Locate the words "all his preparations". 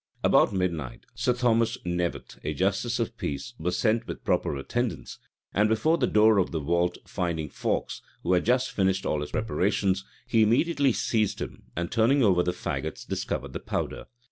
9.05-10.03